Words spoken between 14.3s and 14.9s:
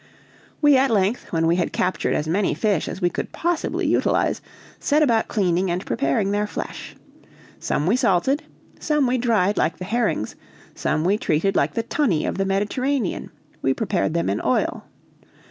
oil.